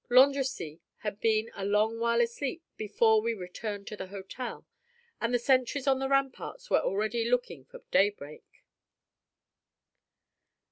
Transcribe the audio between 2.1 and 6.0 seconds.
asleep before we returned to the hotel; and the sentries on